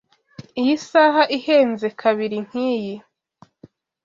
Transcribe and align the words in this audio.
Iyi 0.59 0.75
saha 0.89 1.23
ihenze 1.37 1.87
kabiri 2.01 2.37
nkiyi. 2.47 2.95